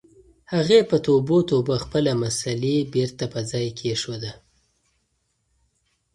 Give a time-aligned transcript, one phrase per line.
[0.53, 4.33] هغې په توبو توبو خپله مصلّی بېرته په ځای کېښوده.